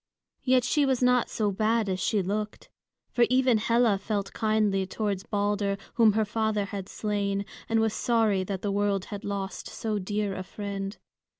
Yet 0.41 0.63
she 0.63 0.83
was 0.83 1.03
not 1.03 1.29
so 1.29 1.51
bad 1.51 1.87
as 1.87 1.99
she 1.99 2.23
looked; 2.23 2.69
for 3.11 3.25
even 3.29 3.59
Hela 3.59 3.99
felt 3.99 4.33
kindly 4.33 4.87
towards 4.87 5.21
Balder, 5.21 5.77
whom 5.93 6.13
her 6.13 6.25
father 6.25 6.65
had 6.65 6.89
slain, 6.89 7.45
and 7.69 7.79
was 7.79 7.93
sorry 7.93 8.43
that 8.45 8.63
the 8.63 8.71
world 8.71 9.05
had 9.13 9.23
lost 9.23 9.67
so 9.69 9.99
dear 9.99 10.33
a 10.33 10.41
friend. 10.41 10.97